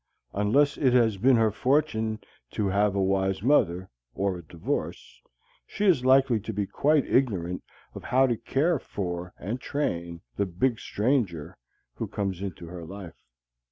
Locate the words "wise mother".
3.03-3.87